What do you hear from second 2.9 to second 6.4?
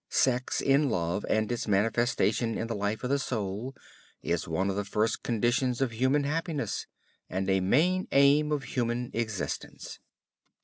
of the soul is one of the first conditions of human